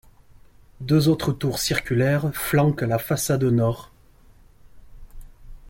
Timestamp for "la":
2.81-2.97